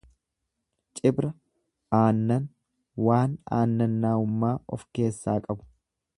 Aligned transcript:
Cibra 0.99 1.29
aannan 1.99 2.47
waan 3.09 3.37
aannanummaa 3.59 4.57
of 4.79 4.89
keessaa 4.99 5.41
qabu. 5.49 5.71